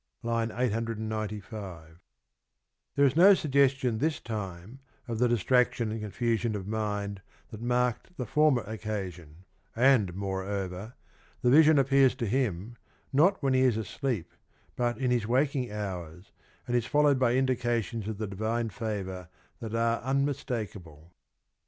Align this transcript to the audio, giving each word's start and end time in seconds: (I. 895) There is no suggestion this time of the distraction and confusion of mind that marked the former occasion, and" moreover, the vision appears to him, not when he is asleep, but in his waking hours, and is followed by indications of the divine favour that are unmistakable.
(I. 0.23 0.47
895) 0.63 1.99
There 2.95 3.05
is 3.05 3.15
no 3.15 3.35
suggestion 3.35 3.99
this 3.99 4.19
time 4.19 4.79
of 5.07 5.19
the 5.19 5.27
distraction 5.27 5.91
and 5.91 6.01
confusion 6.01 6.55
of 6.55 6.65
mind 6.65 7.21
that 7.49 7.61
marked 7.61 8.17
the 8.17 8.25
former 8.25 8.63
occasion, 8.63 9.45
and" 9.75 10.15
moreover, 10.15 10.95
the 11.43 11.51
vision 11.51 11.77
appears 11.77 12.15
to 12.15 12.25
him, 12.25 12.77
not 13.13 13.43
when 13.43 13.53
he 13.53 13.61
is 13.61 13.77
asleep, 13.77 14.33
but 14.75 14.97
in 14.97 15.11
his 15.11 15.27
waking 15.27 15.71
hours, 15.71 16.31
and 16.65 16.75
is 16.75 16.87
followed 16.87 17.19
by 17.19 17.35
indications 17.35 18.07
of 18.07 18.17
the 18.17 18.25
divine 18.25 18.69
favour 18.71 19.29
that 19.59 19.75
are 19.75 20.01
unmistakable. 20.01 21.11